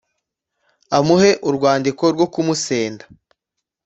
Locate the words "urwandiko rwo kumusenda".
1.47-3.03